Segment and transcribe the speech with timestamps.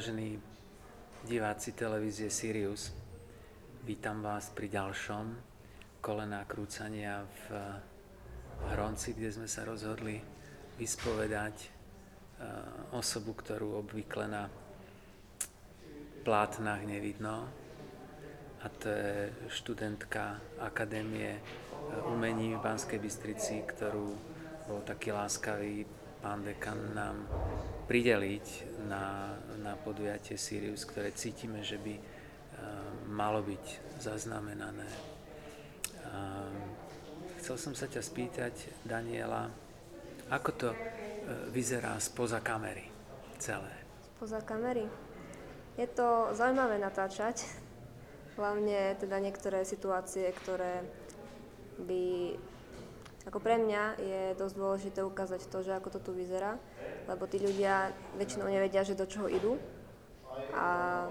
[0.00, 0.40] vážení
[1.28, 2.88] diváci televízie Sirius.
[3.84, 5.36] Vítam vás pri ďalšom
[6.00, 7.44] kole nakrúcania v
[8.72, 10.16] Hronci, kde sme sa rozhodli
[10.80, 11.68] vyspovedať e,
[12.96, 14.48] osobu, ktorú obvykle na
[16.24, 17.44] plátnach nevidno.
[18.64, 21.40] A to je študentka Akadémie e,
[22.08, 24.16] umení v Banskej Bystrici, ktorú
[24.64, 25.84] bol taký láskavý
[26.20, 27.16] pán dekan nám
[27.88, 28.46] prideliť
[28.86, 32.02] na, na podujatie Sirius, ktoré cítime, že by uh,
[33.08, 33.64] malo byť
[33.98, 34.88] zaznamenané.
[36.06, 36.52] Uh,
[37.40, 39.48] chcel som sa ťa spýtať, Daniela,
[40.28, 40.78] ako to uh,
[41.50, 42.86] vyzerá spoza kamery
[43.40, 43.72] celé?
[44.16, 44.84] Spoza kamery?
[45.80, 47.48] Je to zaujímavé natáčať,
[48.36, 50.84] hlavne teda niektoré situácie, ktoré
[51.80, 52.36] by
[53.28, 56.56] ako pre mňa je dosť dôležité ukázať to, že ako to tu vyzerá,
[57.04, 59.60] lebo tí ľudia väčšinou nevedia, že do čoho idú.
[60.56, 61.04] A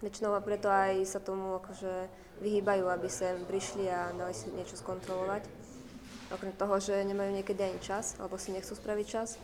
[0.00, 2.08] väčšinou a preto aj sa tomu akože
[2.40, 5.44] vyhýbajú, aby sem prišli a dali si niečo skontrolovať.
[6.32, 9.36] Okrem toho, že nemajú niekedy ani čas, alebo si nechcú spraviť čas.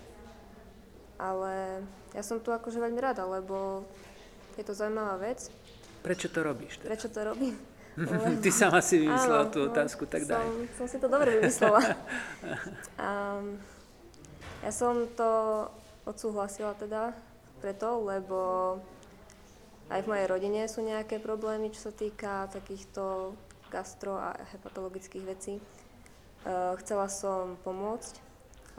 [1.21, 1.85] Ale
[2.17, 3.85] ja som tu akože veľmi rada, lebo
[4.57, 5.53] je to zaujímavá vec.
[6.01, 6.81] Prečo to robíš?
[6.81, 6.89] Teda?
[6.89, 7.55] Prečo to robím?
[8.45, 10.41] Ty sama si vymyslela tú no, otázku, tak daj.
[10.41, 11.81] Som, som si to dobre vymyslela.
[13.07, 13.59] um,
[14.61, 15.31] ja som to
[16.07, 17.13] odsúhlasila teda
[17.61, 18.39] preto, lebo
[19.91, 23.35] aj v mojej rodine sú nejaké problémy, čo sa týka takýchto
[23.69, 25.59] gastro a hepatologických vecí.
[26.47, 28.17] Uh, chcela som pomôcť,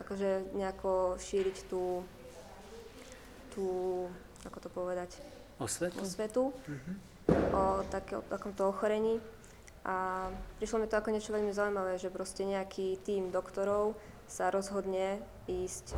[0.01, 2.01] akože nejako šíriť tú,
[3.53, 3.67] tú
[4.47, 5.21] ako to povedať?
[5.61, 6.01] Osvetu.
[6.01, 6.43] Osvetu.
[6.65, 9.19] Uh-huh o, také, o takomto ochorení.
[9.81, 10.29] A
[10.61, 13.97] prišlo mi to ako niečo veľmi zaujímavé, že proste nejaký tým doktorov
[14.29, 15.17] sa rozhodne
[15.49, 15.97] ísť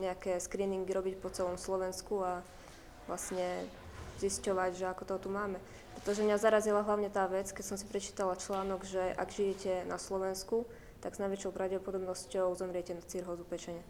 [0.00, 2.40] nejaké screeningy robiť po celom Slovensku a
[3.08, 3.64] vlastne
[4.20, 5.60] zisťovať, že ako to tu máme.
[6.00, 10.00] Pretože mňa zarazila hlavne tá vec, keď som si prečítala článok, že ak žijete na
[10.00, 10.64] Slovensku,
[11.04, 13.84] tak s najväčšou pravdepodobnosťou zomriete na cirhózu pečene.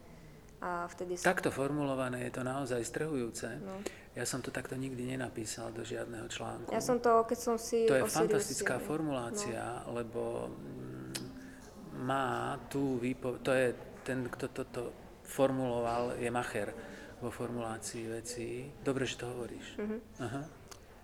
[0.61, 1.29] A vtedy som...
[1.29, 3.61] Takto formulované je to naozaj strhujúce.
[3.61, 3.77] No.
[4.17, 6.73] Ja som to takto nikdy nenapísal do žiadneho článku.
[6.73, 7.85] Ja som to, keď som si...
[7.85, 10.01] To je fantastická Sirius, formulácia, no.
[10.01, 13.37] lebo mm, má tú výpo...
[13.45, 14.83] To je ten, kto toto
[15.27, 16.73] formuloval, je Macher
[17.21, 18.73] vo formulácii vecí.
[18.81, 19.77] Dobre, že to hovoríš.
[19.77, 20.01] Uh-huh.
[20.23, 20.43] Aha.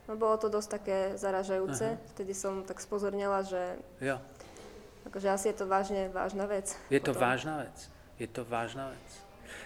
[0.08, 1.86] No bolo to dosť také zaražajúce.
[1.98, 2.10] Aha.
[2.16, 3.76] Vtedy som tak spozornila, že...
[4.00, 4.20] Jo.
[5.04, 6.78] Akože asi je to vážne, vážna vec.
[6.88, 7.22] Je to potom.
[7.26, 7.76] vážna vec.
[8.16, 9.08] Je to vážna vec.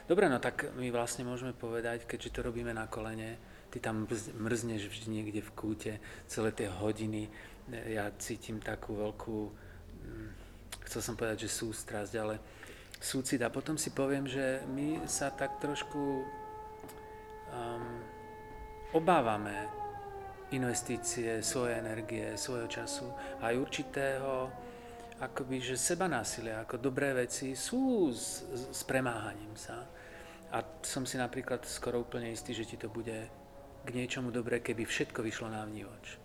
[0.06, 3.38] Dobre, no tak my vlastne môžeme povedať, keďže to robíme na kolene,
[3.70, 4.06] ty tam
[4.40, 5.92] mrzneš vždy niekde v kúte
[6.30, 7.28] celé tie hodiny,
[7.90, 9.38] ja cítim takú veľkú,
[10.06, 10.30] hm,
[10.86, 12.38] chcel som povedať, že sústrasť, ale
[13.02, 13.42] súcit.
[13.42, 16.22] A potom si poviem, že my sa tak trošku
[17.50, 17.98] um,
[18.94, 19.66] obávame
[20.54, 23.10] investície, svoje energie, svojho času
[23.42, 24.46] aj určitého
[25.20, 29.88] akoby, že seba násilia, ako dobré veci sú s, s premáhaním sa.
[30.52, 33.28] A som si napríklad skoro úplne istý, že ti to bude
[33.86, 36.18] k niečomu dobré, keby všetko vyšlo na vnívoč.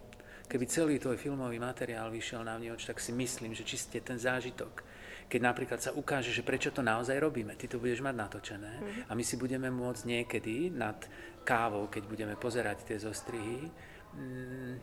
[0.51, 4.83] Keby celý tvoj filmový materiál vyšiel na vnívoč, tak si myslím, že čiste ten zážitok,
[5.31, 9.03] keď napríklad sa ukáže, že prečo to naozaj robíme, ty to budeš mať natočené mm-hmm.
[9.07, 10.99] a my si budeme môcť niekedy nad
[11.47, 13.71] kávou, keď budeme pozerať tie zostrihy,
[14.11, 14.73] mm,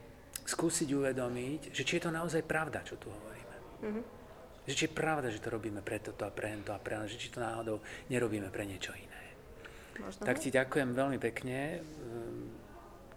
[0.49, 3.48] skúsiť uvedomiť, že či je to naozaj pravda, čo tu hovoríme.
[3.83, 4.05] Mm-hmm.
[4.69, 7.17] Že či je pravda, že to robíme pre toto a pre to a pre že
[7.17, 7.81] či to náhodou
[8.13, 9.23] nerobíme pre niečo iné.
[9.99, 11.83] Možno tak ti ďakujem veľmi pekne.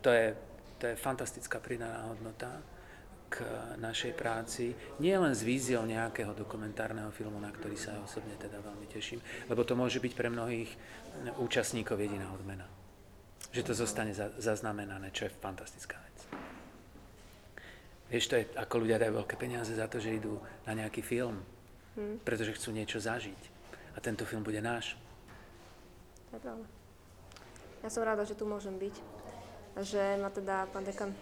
[0.01, 0.33] To je,
[0.81, 2.57] to je fantastická pridaná hodnota
[3.31, 3.47] k
[3.79, 4.75] našej práci.
[4.99, 9.23] Nie len s víziou nejakého dokumentárneho filmu, na ktorý sa ja osobne teda veľmi teším,
[9.47, 10.71] lebo to môže byť pre mnohých
[11.39, 12.67] účastníkov jediná odmena.
[13.55, 16.10] Že to zostane zaznamenané, čo je fantastická vec.
[18.11, 20.35] Vieš, to je, ako ľudia dajú veľké peniaze za to, že idú
[20.67, 21.39] na nejaký film,
[21.95, 22.27] hmm.
[22.27, 23.41] pretože chcú niečo zažiť.
[23.95, 24.99] A tento film bude náš.
[26.31, 26.67] To je pravda.
[27.81, 28.95] Ja som rada, že tu môžem byť.
[29.79, 31.15] Že ma teda pán dekan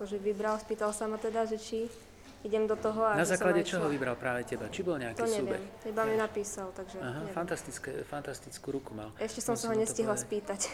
[0.00, 1.84] akože vybral, spýtal sa ma teda, že či
[2.40, 3.04] idem do toho.
[3.04, 4.72] A Na základe čoho vybral práve teba?
[4.72, 5.60] Či bol nejaký to neviem.
[5.60, 5.92] súbeh?
[5.92, 7.28] iba mi napísal, takže Aha,
[8.08, 9.12] fantastickú ruku mal.
[9.20, 10.72] Ešte som Musím sa ho nestihla spýtať,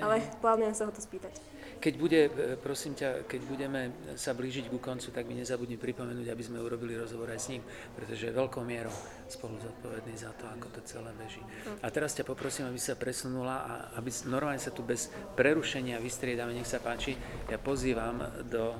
[0.00, 1.50] ale plánujem sa ho to spýtať.
[1.80, 3.80] Keď bude, e, prosím ťa, keď budeme
[4.12, 7.64] sa blížiť ku koncu, tak mi nezabudni pripomenúť, aby sme urobili rozhovor aj s ním,
[7.96, 8.92] pretože je veľkou mierou
[9.32, 11.40] spolu zodpovedný za to, ako to celé beží.
[11.80, 15.08] A teraz ťa poprosím, aby sa presunula a aby normálne sa tu bez
[15.40, 17.16] prerušenia vystriedame, nech sa páči.
[17.48, 18.78] Ja pozývam do e,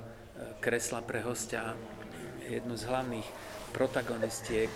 [0.61, 1.73] kresla pre hostia
[2.45, 3.29] jednu z hlavných
[3.73, 4.69] protagonistiek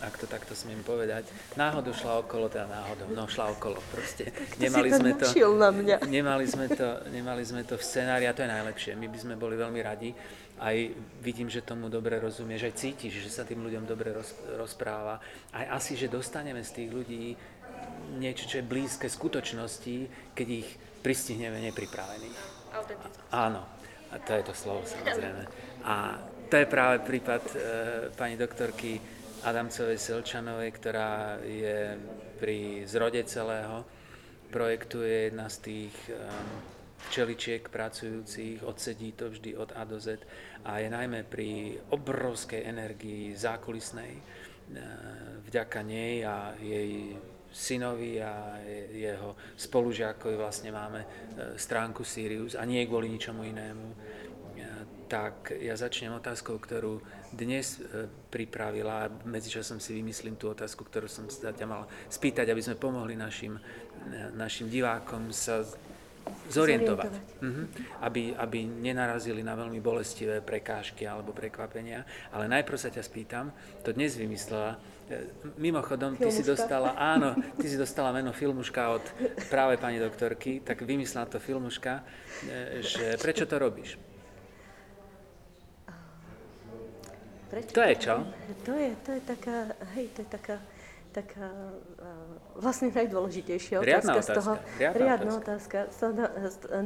[0.00, 1.28] ak to takto smiem povedať.
[1.54, 4.32] Náhodou šla okolo, teda náhodou, no šla okolo proste.
[4.56, 5.96] Nemali sme to, na mňa.
[6.08, 8.92] Nemali sme to, nemali sme to v scenári a to je najlepšie.
[8.96, 10.10] My by sme boli veľmi radi.
[10.60, 10.76] Aj
[11.24, 15.20] vidím, že tomu dobre rozumieš, aj cítiš, že sa tým ľuďom dobre roz, rozpráva.
[15.56, 17.24] Aj asi, že dostaneme z tých ľudí
[18.20, 19.96] niečo, čo je blízke skutočnosti,
[20.36, 20.68] keď ich
[21.00, 22.38] pristihneme nepripravených.
[23.32, 23.64] Áno,
[24.12, 25.42] a to je to slovo samozrejme.
[25.88, 26.20] A
[26.50, 27.54] to je práve prípad e,
[28.12, 28.98] pani doktorky
[29.40, 31.96] Adamcovej Selčanovej, ktorá je
[32.36, 33.88] pri zrode celého
[34.52, 36.16] projektu, je jedna z tých e,
[37.08, 40.20] čeličiek pracujúcich, odsedí to vždy od A do Z
[40.64, 44.22] a je najmä pri obrovskej energii zákulisnej, e,
[45.48, 47.16] vďaka nej a jej
[47.50, 48.60] synovi a
[48.92, 51.08] jeho spolužiakovi vlastne máme e,
[51.56, 53.88] stránku Sirius a nie kvôli ničomu inému.
[55.10, 61.06] Tak ja začnem otázkou, ktorú dnes e, pripravila a medzičasom si vymyslím tú otázku, ktorú
[61.06, 63.60] som sa ťa mal spýtať, aby sme pomohli našim, e,
[64.34, 65.62] našim divákom sa
[66.50, 67.10] zorientovať.
[67.10, 67.12] zorientovať.
[67.42, 67.62] Mhm.
[68.02, 72.02] Aby, aby nenarazili na veľmi bolestivé prekážky alebo prekvapenia.
[72.34, 73.54] Ale najprv sa ťa spýtam,
[73.86, 74.76] to dnes vymyslela,
[75.06, 76.26] e, mimochodom, filmuška.
[76.26, 79.04] ty si dostala, áno, ty si dostala meno Filmuška od
[79.46, 82.02] práve pani doktorky, tak vymyslela to Filmuška,
[82.80, 84.09] že prečo to robíš?
[87.50, 87.74] Prečo?
[87.74, 88.14] To je čo?
[88.62, 89.58] To je, to je taká,
[89.98, 90.56] hej, to je taká,
[91.10, 91.50] taká
[91.98, 94.52] uh, vlastne najdôležitejšia riadna otázka, z toho.
[94.78, 95.78] Riadna, riadna otázka.
[95.90, 96.06] otázka.
[96.14, 96.26] Na,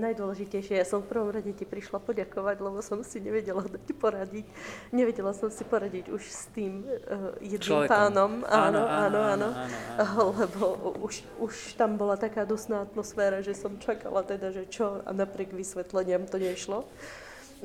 [0.00, 0.81] najdôležitejšie.
[0.81, 4.49] Ja som v prvom rade ti prišla poďakovať, lebo som si nevedela dať poradiť.
[4.88, 7.93] Nevedela som si poradiť už s tým uh, jedným Človekom.
[7.93, 8.31] pánom.
[8.49, 9.49] Áno, áno, áno.
[10.40, 15.11] Lebo už, už tam bola taká dosná atmosféra, že som čakala teda, že čo a
[15.12, 16.88] napriek vysvetleniam to nešlo.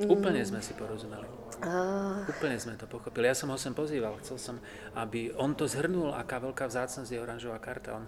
[0.08, 1.28] Úplne sme si porozumeli.
[1.60, 2.24] Uh...
[2.24, 3.28] Úplne sme to pochopili.
[3.28, 4.56] Ja som ho sem pozýval, chcel som,
[4.96, 8.00] aby on to zhrnul, aká veľká vzácnosť je oranžová karta.
[8.00, 8.06] On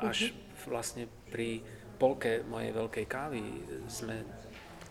[0.00, 0.72] až uh-huh.
[0.72, 1.62] vlastne pri
[1.96, 3.40] polke mojej veľkej kávy
[3.88, 4.24] sme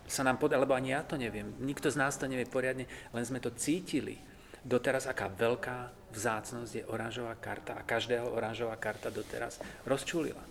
[0.06, 3.24] sa nám podali, lebo ani ja to neviem, nikto z nás to nevie poriadne, len
[3.26, 4.22] sme to cítili.
[4.66, 10.42] Doteraz, aká veľká vzácnosť je oranžová karta a každého oranžová karta doteraz rozčulila.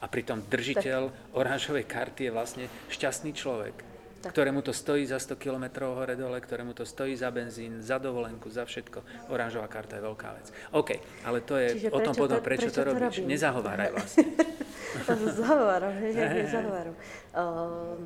[0.00, 3.93] A pritom držiteľ oranžovej karty je vlastne šťastný človek,
[4.24, 4.32] tak.
[4.32, 8.48] ktorému to stojí za 100 km hore dole, ktorému to stojí za benzín, za dovolenku,
[8.48, 9.28] za všetko.
[9.28, 10.46] Oranžová karta je veľká vec.
[10.72, 10.90] OK,
[11.28, 13.20] ale to je Čiže o tom potom, prečo, prečo to, to robíš.
[13.20, 13.28] Robím?
[13.28, 14.24] Nezahováraj vlastne.
[15.36, 16.94] zahováram, hej, hej, zahováram.
[17.36, 18.00] Um,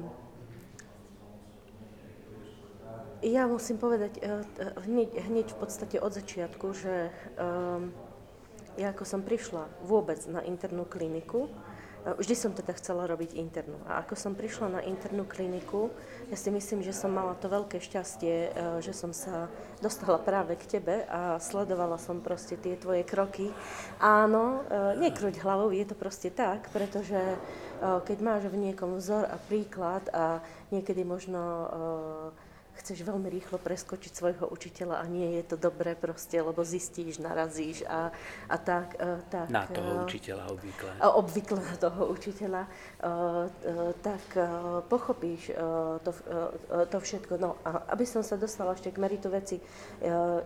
[3.23, 4.43] ja musím povedať uh,
[4.87, 7.91] hneď, hneď v podstate od začiatku, že um,
[8.79, 11.51] ja ako som prišla vôbec na internú kliniku,
[12.07, 13.77] Vždy som teda chcela robiť internú.
[13.91, 15.91] A ako som prišla na internú kliniku,
[16.31, 18.51] ja si myslím, že som mala to veľké šťastie, e,
[18.81, 19.51] že som sa
[19.83, 23.51] dostala práve k tebe a sledovala som proste tie tvoje kroky.
[23.99, 27.19] Áno, e, nekruť hlavou, je to proste tak, pretože
[27.79, 30.43] keď máš v niekom vzor a príklad a
[30.75, 31.71] niekedy možno
[32.79, 37.83] chceš veľmi rýchlo preskočiť svojho učiteľa a nie je to dobré proste, lebo zistíš, narazíš
[37.85, 38.15] a,
[38.47, 39.51] a tak, uh, tak...
[39.51, 40.91] Na toho uh, učiteľa obvykle.
[41.03, 42.63] Obvykle na toho učiteľa.
[42.65, 42.71] Uh,
[43.05, 45.51] uh, tak uh, pochopíš
[46.05, 46.11] to,
[46.91, 47.41] to všetko.
[47.41, 49.59] No a aby som sa dostala ešte k meritu veci,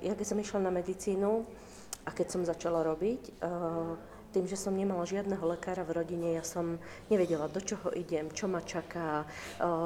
[0.00, 1.30] ja keď som išla na medicínu
[2.06, 3.42] a keď som začala robiť,
[4.32, 6.80] tým, že som nemala žiadneho lekára v rodine, ja som
[7.12, 9.28] nevedela, do čoho idem, čo ma čaká,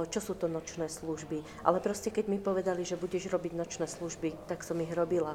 [0.08, 1.42] čo sú to nočné služby.
[1.66, 5.34] Ale proste, keď mi povedali, že budeš robiť nočné služby, tak som ich robila.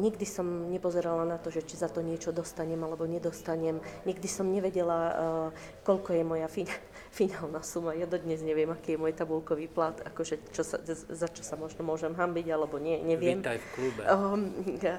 [0.00, 3.78] Nikdy som nepozerala na to, že či za to niečo dostanem alebo nedostanem.
[4.08, 5.52] Nikdy som nevedela,
[5.84, 6.72] koľko je moja fin-
[7.18, 7.92] finálna suma.
[7.92, 11.84] Ja dodnes neviem, aký je môj tabulkový plat, akože čo sa, za čo sa možno
[11.84, 13.44] môžem hambiť, alebo nie, neviem.
[13.44, 14.02] Vítaj v klube.
[14.08, 14.54] Um,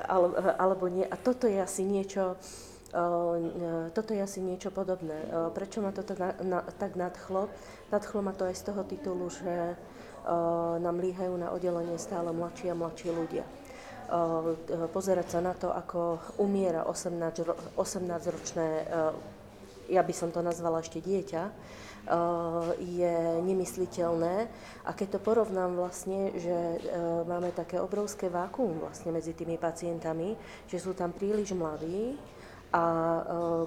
[0.05, 0.27] ale,
[0.61, 1.07] alebo nie.
[1.07, 2.37] A toto je asi niečo,
[3.95, 5.15] toto je asi niečo podobné.
[5.55, 7.47] Prečo ma toto na, na, tak nadchlo?
[7.87, 9.79] Nadchlo ma to aj z toho titulu, že
[10.77, 13.47] nám líhajú na oddelenie stále mladší a mladší ľudia.
[14.91, 18.67] Pozerať sa na to, ako umiera 18-ročné,
[19.87, 21.43] ja by som to nazvala ešte dieťa,
[22.75, 24.35] je nemysliteľné.
[24.83, 26.83] A keď to porovnám vlastne, že
[27.23, 30.35] máme také obrovské vákuum vlastne medzi tými pacientami,
[30.67, 32.19] že sú tam príliš mladí,
[32.71, 33.21] a e,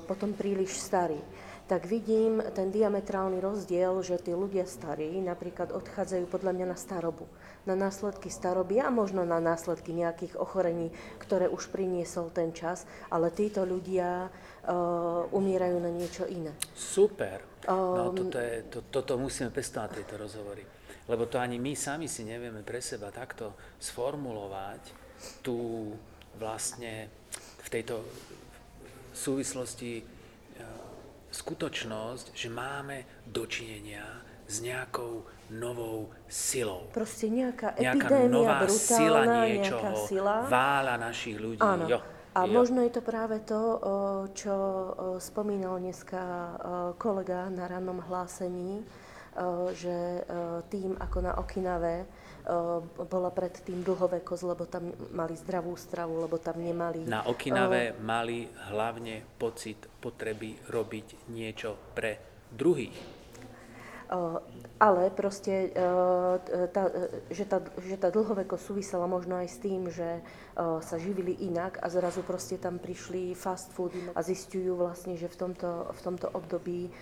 [0.08, 1.20] potom príliš starý
[1.64, 7.24] tak vidím ten diametrálny rozdiel, že tí ľudia starí napríklad odchádzajú podľa mňa na starobu,
[7.64, 13.32] na následky staroby a možno na následky nejakých ochorení, ktoré už priniesol ten čas, ale
[13.32, 16.52] títo ľudia uh, umierajú na niečo iné.
[16.76, 17.40] Super.
[17.64, 20.68] No, ehm, toto, je, to, toto musíme pestovať, tieto rozhovory.
[21.08, 24.82] Lebo to ani my sami si nevieme pre seba takto sformulovať
[25.40, 25.88] tú
[26.36, 27.08] vlastne
[27.64, 28.04] v tejto
[29.14, 30.02] súvislosti e,
[31.30, 34.04] skutočnosť, že máme dočinenia
[34.44, 36.88] s nejakou novou silou.
[36.92, 40.34] Proste nejaká, nejaká epidémia nová brutálna, sila nejaká niečoho sila.
[40.48, 41.60] vála našich ľudí.
[41.60, 41.84] Áno.
[41.88, 41.98] Jo,
[42.34, 42.52] A jo.
[42.52, 43.60] možno je to práve to,
[44.34, 44.54] čo
[45.22, 46.20] spomínal dneska
[46.98, 48.82] kolega na rannom hlásení,
[49.74, 50.22] že o,
[50.70, 52.06] tým ako na Okinave o,
[53.06, 57.06] bola predtým dlhovekosť, lebo tam mali zdravú stravu, lebo tam nemali...
[57.06, 62.18] Na Okinave mali hlavne pocit potreby robiť niečo pre
[62.54, 63.13] druhých.
[64.12, 64.42] O,
[64.76, 69.88] ale proste, t- tá, e, že, tá, že tá dlhovekosť súvisela možno aj s tým,
[69.88, 70.20] že
[70.54, 75.34] sa živili inak a zrazu proste tam prišli fast foody a zistujú vlastne, že v
[75.34, 76.94] tomto, v tomto období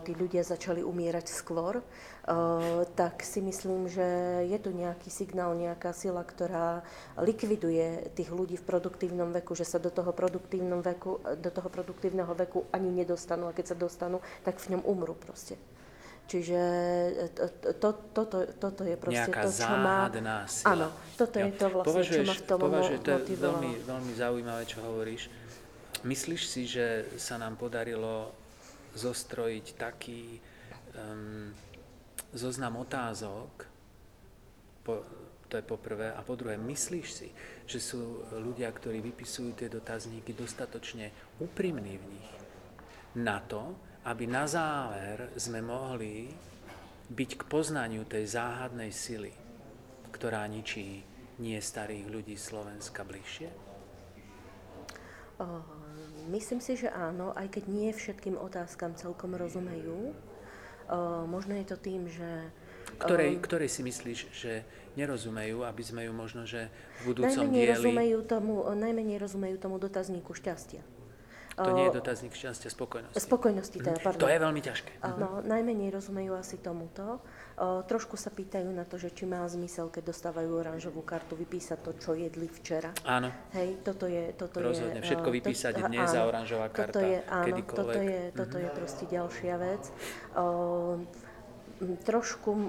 [0.00, 1.84] tí ľudia začali umierať skôr,
[2.96, 4.06] tak si myslím, že
[4.48, 6.80] je tu nejaký signál, nejaká sila, ktorá
[7.20, 12.32] likviduje tých ľudí v produktívnom veku, že sa do toho, produktívnom veku, do toho produktívneho
[12.32, 15.60] veku ani nedostanú a keď sa dostanú, tak v ňom umrú proste.
[16.26, 16.60] Čiže
[17.38, 17.44] to,
[17.78, 20.10] to, toto, toto je proste Nejaká to, čo má...
[20.50, 20.74] sila.
[20.74, 24.62] Áno, toto je to vlastne, čo ma v tom považuješ, to je veľmi, veľmi zaujímavé,
[24.66, 25.30] čo hovoríš.
[26.02, 28.34] Myslíš si, že sa nám podarilo
[28.98, 30.42] zostrojiť taký
[30.98, 31.54] um,
[32.34, 33.50] zoznam otázok,
[34.82, 35.06] po,
[35.46, 37.28] to je po prvé, a po druhé, myslíš si,
[37.70, 42.30] že sú ľudia, ktorí vypisujú tie dotazníky dostatočne úprimní v nich
[43.16, 46.30] na to, aby na záver sme mohli
[47.10, 49.34] byť k poznaniu tej záhadnej sily,
[50.14, 51.02] ktorá ničí
[51.42, 53.50] nie starých ľudí Slovenska bližšie?
[55.36, 55.44] O,
[56.32, 60.14] myslím si, že áno, aj keď nie všetkým otázkam celkom rozumejú.
[60.14, 60.14] O,
[61.28, 62.48] možno je to tým, že...
[62.96, 64.52] Ktorej, o, ktorej si myslíš, že
[64.96, 66.72] nerozumejú, aby sme ju možno, že
[67.04, 67.74] v budúcom najmenej dieli...
[67.74, 70.80] rozumejú, tomu, najmenej rozumejú tomu dotazníku šťastia.
[71.56, 73.16] To nie je dotazník šťastia, spokojnosti.
[73.16, 74.20] Spokojnosti teda, pardon.
[74.20, 74.92] To je veľmi ťažké.
[75.16, 77.24] No, najmenej rozumejú asi tomuto.
[77.56, 81.78] O, trošku sa pýtajú na to, že či má zmysel, keď dostávajú oranžovú kartu, vypísať
[81.80, 82.92] to, čo jedli včera.
[83.08, 84.36] Áno, Hej, toto je...
[84.36, 85.00] Toto Rozhodne.
[85.00, 87.72] je, Všetko vypísať a- dnes za áno, oranžová Toto karta, je, áno, kedykoľvek.
[87.88, 89.82] toto je, toto je proste ďalšia vec.
[90.36, 90.44] O,
[91.80, 92.66] trošku, o,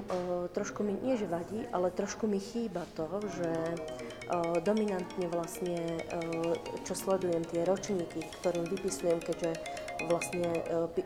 [0.52, 3.08] trošku mi, nie že vadí, ale trošku mi chýba to,
[3.40, 3.52] že
[4.28, 9.52] o, dominantne vlastne, o, čo sledujem tie ročníky, ktorým vypisujem, keďže
[10.06, 10.46] vlastne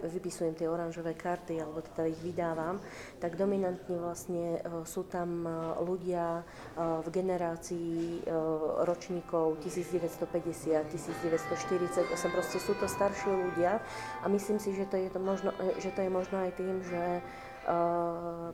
[0.03, 2.83] vypisujem tie oranžové karty, alebo teda ich vydávam,
[3.23, 5.47] tak dominantne vlastne sú tam
[5.79, 6.43] ľudia
[6.75, 8.27] v generácii
[8.83, 13.79] ročníkov 1950, 1948, proste sú to starší ľudia
[14.23, 16.83] a myslím si, že to je, to možno, e, že to je možno aj tým,
[16.83, 17.23] že
[17.71, 18.51] uh,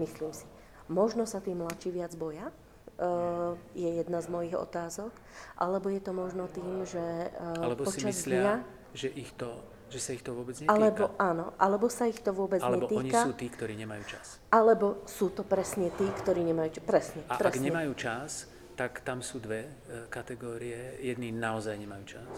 [0.00, 0.48] myslím si,
[0.88, 5.12] možno sa tí mladší viac boja, uh, je jedna z mojich otázok,
[5.60, 7.04] alebo je to možno tým, že
[7.36, 8.54] uh, Alebo si počas myslia, dňa,
[8.96, 9.50] že, ich to,
[9.92, 10.72] že sa ich to vôbec netýka.
[10.72, 14.40] alebo áno, alebo sa ich to vôbec Alebo oni netýka, sú tí, ktorí nemajú čas.
[14.48, 17.68] alebo sú to presne tí, ktorí nemajú čo, presne, A ak presne.
[17.68, 19.70] nemajú čas, tak tam sú dve e,
[20.12, 21.00] kategórie.
[21.00, 22.28] Jedni naozaj nemajú čas.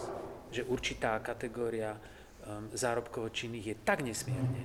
[0.55, 1.99] Že určitá kategória
[2.47, 4.63] um, zárobkovo činných je tak nesmierne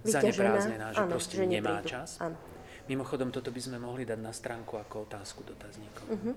[0.00, 1.92] Vyťažená, zanepráznená, že áno, proste že nemá neprídu.
[1.92, 2.16] čas.
[2.20, 2.36] Áno.
[2.88, 6.06] Mimochodom, toto by sme mohli dať na stránku ako otázku dotazníkov.
[6.10, 6.32] Mhm.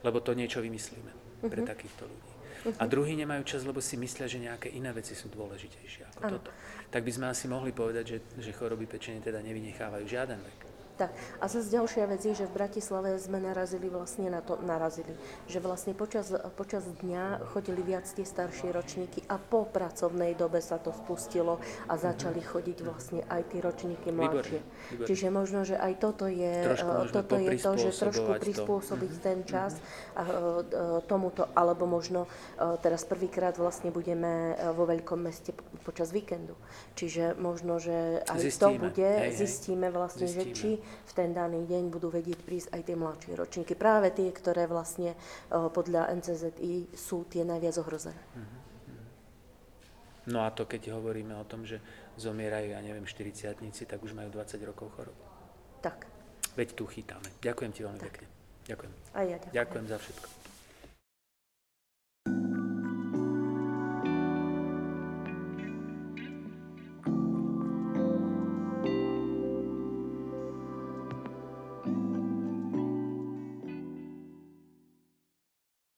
[0.00, 1.12] Lebo to niečo vymyslíme
[1.44, 2.30] pre takýchto ľudí.
[2.76, 6.32] A druhí nemajú čas, lebo si myslia, že nejaké iné veci sú dôležitejšie ako Áno.
[6.36, 6.50] toto.
[6.92, 10.58] Tak by sme asi mohli povedať, že, že choroby pečenie teda nevynechávajú žiaden vek.
[11.00, 11.16] Tak.
[11.40, 15.16] A zase ďalšia vec je, že v Bratislave sme narazili vlastne na to, narazili,
[15.48, 16.28] že vlastne počas,
[16.60, 21.56] počas dňa chodili viac tie staršie ročníky a po pracovnej dobe sa to spustilo
[21.88, 24.60] a začali chodiť vlastne aj tie ročníky mladšie.
[25.08, 28.36] Čiže možno, že aj toto je, Trošku možno toto je to, že trošku poprispôsobovať to.
[28.36, 28.44] Mhm.
[28.44, 29.72] prispôsobiť ten čas
[30.12, 32.28] a, eh, eh, tomuto, alebo možno
[32.84, 36.52] teraz prvýkrát vlastne budeme vo veľkom meste po- počas víkendu.
[36.92, 38.78] Čiže možno, že aj to Zistíme.
[38.84, 40.58] bude, Hej, zistíme vlastne, že Zistíme.
[40.58, 40.70] či
[41.06, 43.72] v ten daný deň budú vedieť prísť aj tie mladšie ročníky.
[43.74, 45.18] Práve tie, ktoré vlastne eh,
[45.50, 48.22] podľa NCZI sú tie najviac ohrozené.
[50.28, 51.80] No a to, keď hovoríme o tom, že
[52.20, 53.56] zomierajú, ja neviem, 40
[53.88, 55.24] tak už majú 20 rokov choroby.
[55.80, 56.06] Tak,
[56.56, 57.28] Veď tu chytáme.
[57.38, 58.26] Ďakujem ti veľmi pekne.
[58.66, 58.92] Ďakujem.
[59.14, 59.54] aj ja ďakujem.
[59.54, 60.39] Ďakujem za všetko.